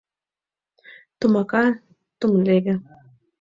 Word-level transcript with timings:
Тумака— 1.19 1.63
тумлеге. 2.19 2.75